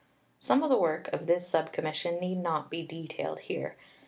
[0.39, 3.77] Some of the work of this Sub Commission need not be detailed here.